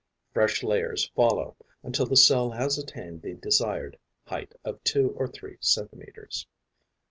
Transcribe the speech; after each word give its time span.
Fresh 0.33 0.63
layers 0.63 1.09
follow, 1.15 1.55
until 1.83 2.07
the 2.07 2.15
cell 2.17 2.49
has 2.49 2.75
attained 2.79 3.21
the 3.21 3.35
desired 3.35 3.99
height 4.25 4.55
of 4.65 4.83
two 4.83 5.11
or 5.15 5.27
three 5.27 5.57
centimetres. 5.59 6.47